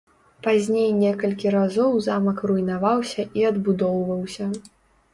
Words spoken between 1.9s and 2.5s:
замак